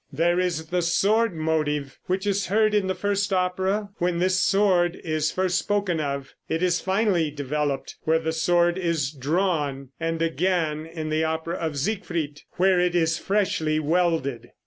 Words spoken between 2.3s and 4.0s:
heard in the first opera,